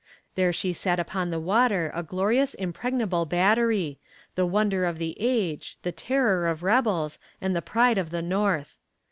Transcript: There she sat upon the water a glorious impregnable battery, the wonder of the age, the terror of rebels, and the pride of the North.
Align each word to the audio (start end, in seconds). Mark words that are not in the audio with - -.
There 0.33 0.51
she 0.51 0.73
sat 0.73 0.99
upon 0.99 1.29
the 1.29 1.39
water 1.39 1.91
a 1.93 2.01
glorious 2.01 2.55
impregnable 2.55 3.27
battery, 3.27 3.99
the 4.33 4.47
wonder 4.47 4.83
of 4.83 4.97
the 4.97 5.15
age, 5.19 5.77
the 5.83 5.91
terror 5.91 6.47
of 6.47 6.63
rebels, 6.63 7.19
and 7.39 7.55
the 7.55 7.61
pride 7.61 7.99
of 7.99 8.09
the 8.09 8.23
North. 8.23 8.77